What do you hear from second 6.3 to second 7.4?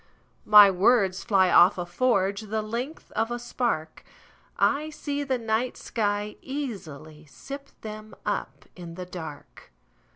easily